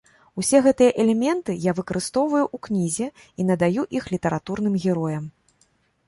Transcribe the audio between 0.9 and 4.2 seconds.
элементы я выкарыстоўваю ў кнізе і надаю іх